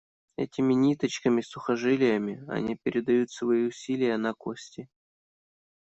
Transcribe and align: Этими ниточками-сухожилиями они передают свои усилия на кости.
Этими 0.35 0.73
ниточками-сухожилиями 0.73 2.43
они 2.49 2.75
передают 2.75 3.29
свои 3.29 3.67
усилия 3.67 4.17
на 4.17 4.33
кости. 4.33 4.89